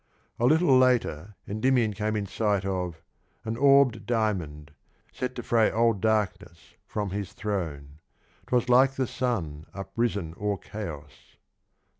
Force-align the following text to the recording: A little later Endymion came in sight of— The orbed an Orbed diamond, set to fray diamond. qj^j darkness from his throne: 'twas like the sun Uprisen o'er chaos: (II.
A 0.39 0.47
little 0.47 0.75
later 0.75 1.35
Endymion 1.47 1.93
came 1.93 2.15
in 2.15 2.25
sight 2.25 2.65
of— 2.65 3.03
The 3.45 3.51
orbed 3.51 3.55
an 3.57 3.57
Orbed 3.57 4.05
diamond, 4.07 4.71
set 5.13 5.35
to 5.35 5.43
fray 5.43 5.69
diamond. 5.69 5.97
qj^j 5.99 6.01
darkness 6.01 6.73
from 6.87 7.11
his 7.11 7.33
throne: 7.33 7.99
'twas 8.47 8.67
like 8.67 8.93
the 8.93 9.05
sun 9.05 9.67
Uprisen 9.75 10.33
o'er 10.41 10.57
chaos: 10.57 11.11
(II. 11.35 11.37